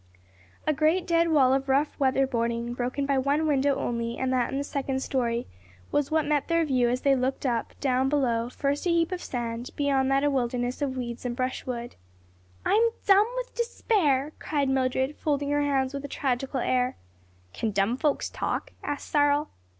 A 0.65 0.73
great 0.73 1.05
dead 1.05 1.27
wall 1.29 1.53
of 1.53 1.69
rough 1.69 1.99
weather 1.99 2.25
boarding 2.25 2.73
broken 2.73 3.05
by 3.05 3.19
one 3.19 3.45
window 3.45 3.75
only 3.75 4.17
and 4.17 4.33
that 4.33 4.49
in 4.51 4.57
the 4.57 4.63
second 4.63 5.03
story, 5.03 5.45
was 5.91 6.09
what 6.09 6.25
met 6.25 6.47
their 6.47 6.65
view 6.65 6.89
as 6.89 7.01
they 7.01 7.15
looked 7.15 7.45
up; 7.45 7.79
down 7.79 8.09
below, 8.09 8.49
first 8.49 8.87
a 8.87 8.89
heap 8.89 9.11
of 9.11 9.21
sand, 9.21 9.69
beyond 9.75 10.09
that 10.09 10.23
a 10.23 10.31
wilderness 10.31 10.81
of 10.81 10.97
weeds 10.97 11.23
and 11.23 11.35
brushwood. 11.35 11.97
"I'm 12.65 12.81
dumb 13.05 13.27
with 13.35 13.53
despair!" 13.53 14.31
cried 14.39 14.69
Mildred, 14.69 15.17
folding 15.17 15.51
her 15.51 15.61
hands 15.61 15.93
with 15.93 16.03
a 16.03 16.07
tragical 16.07 16.61
air. 16.61 16.95
"Can 17.53 17.69
dumb 17.69 17.95
folks 17.95 18.27
talk?" 18.27 18.73
asked 18.81 19.07
Cyril. 19.07 19.49